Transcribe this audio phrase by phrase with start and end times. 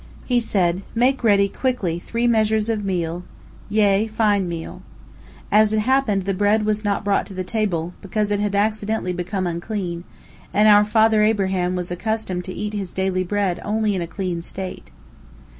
[0.25, 3.21] He said, "Make ready quickly three measures of meal,
[3.69, 4.81] yea, fine meal."
[5.51, 9.13] As it happened, the bread was not brought to the table, because it had accidentally
[9.13, 10.03] become unclean,
[10.55, 14.41] and our father Abraham was accustomed to eat his daily bread only in a clean
[14.41, 14.89] state.